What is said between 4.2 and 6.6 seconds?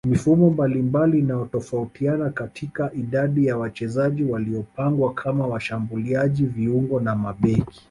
waliopangwa kama washambuliaji